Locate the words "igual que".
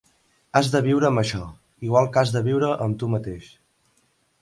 1.89-2.25